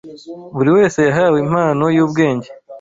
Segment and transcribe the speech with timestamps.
[0.55, 2.49] Buri wese yahawe impano y’ubwenge